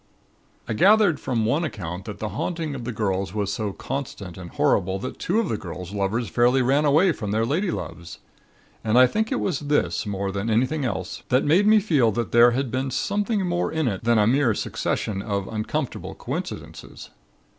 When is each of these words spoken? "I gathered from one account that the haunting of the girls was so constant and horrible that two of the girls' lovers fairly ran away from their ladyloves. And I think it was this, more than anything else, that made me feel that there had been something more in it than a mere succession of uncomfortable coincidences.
"I 0.67 0.73
gathered 0.73 1.19
from 1.19 1.45
one 1.45 1.63
account 1.63 2.05
that 2.05 2.17
the 2.17 2.29
haunting 2.29 2.73
of 2.73 2.85
the 2.85 2.91
girls 2.91 3.35
was 3.35 3.53
so 3.53 3.71
constant 3.71 4.35
and 4.35 4.49
horrible 4.49 4.97
that 4.97 5.19
two 5.19 5.39
of 5.39 5.47
the 5.47 5.59
girls' 5.59 5.93
lovers 5.93 6.27
fairly 6.27 6.63
ran 6.63 6.85
away 6.85 7.11
from 7.11 7.29
their 7.29 7.45
ladyloves. 7.45 8.17
And 8.83 8.97
I 8.97 9.05
think 9.05 9.31
it 9.31 9.39
was 9.39 9.59
this, 9.59 10.07
more 10.07 10.31
than 10.31 10.49
anything 10.49 10.85
else, 10.85 11.21
that 11.29 11.45
made 11.45 11.67
me 11.67 11.79
feel 11.79 12.11
that 12.13 12.31
there 12.31 12.49
had 12.49 12.71
been 12.71 12.89
something 12.89 13.45
more 13.45 13.71
in 13.71 13.87
it 13.87 14.03
than 14.03 14.17
a 14.17 14.25
mere 14.25 14.55
succession 14.55 15.21
of 15.21 15.47
uncomfortable 15.47 16.15
coincidences. 16.15 17.11